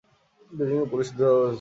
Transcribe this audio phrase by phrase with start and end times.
[0.51, 1.49] বেইজিংয়ে Polish দূতাবাস অবস্থিত।